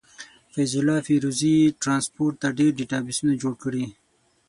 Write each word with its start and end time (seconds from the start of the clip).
فيض 0.53 0.73
الله 0.79 0.99
فيروزي 1.07 1.53
ټرانسپورټ 1.81 2.33
ته 2.41 2.47
ډير 2.57 2.71
ډيټابسونه 2.79 3.33
جوړ 3.41 3.53
کړي. 3.63 3.85